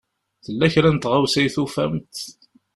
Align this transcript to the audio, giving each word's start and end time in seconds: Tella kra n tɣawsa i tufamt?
Tella 0.45 0.67
kra 0.73 0.89
n 0.91 0.97
tɣawsa 0.97 1.39
i 1.45 1.49
tufamt? 1.55 2.15